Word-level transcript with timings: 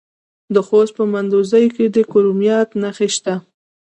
د 0.53 0.55
خوست 0.67 0.93
په 0.97 1.03
مندوزیو 1.13 1.73
کې 1.75 1.85
د 1.95 1.97
کرومایټ 2.11 2.69
نښې 2.81 3.07
شته. 3.15 3.35